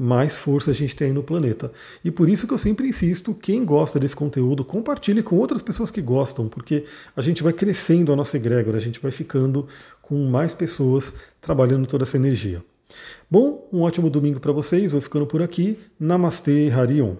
mais 0.00 0.38
força 0.38 0.70
a 0.70 0.74
gente 0.74 0.96
tem 0.96 1.12
no 1.12 1.22
planeta. 1.22 1.70
E 2.02 2.10
por 2.10 2.28
isso 2.28 2.46
que 2.46 2.54
eu 2.54 2.58
sempre 2.58 2.88
insisto, 2.88 3.34
quem 3.34 3.64
gosta 3.64 4.00
desse 4.00 4.16
conteúdo, 4.16 4.64
compartilhe 4.64 5.22
com 5.22 5.36
outras 5.36 5.60
pessoas 5.60 5.90
que 5.90 6.00
gostam, 6.00 6.48
porque 6.48 6.84
a 7.14 7.20
gente 7.20 7.42
vai 7.42 7.52
crescendo 7.52 8.10
a 8.10 8.16
nossa 8.16 8.38
egrégora, 8.38 8.78
a 8.78 8.80
gente 8.80 8.98
vai 8.98 9.12
ficando 9.12 9.68
com 10.00 10.24
mais 10.24 10.54
pessoas 10.54 11.14
trabalhando 11.40 11.86
toda 11.86 12.04
essa 12.04 12.16
energia. 12.16 12.62
Bom, 13.30 13.68
um 13.72 13.82
ótimo 13.82 14.08
domingo 14.08 14.40
para 14.40 14.52
vocês, 14.52 14.90
vou 14.92 15.00
ficando 15.00 15.26
por 15.26 15.42
aqui. 15.42 15.78
Namastê, 16.00 16.70
Harion. 16.70 17.14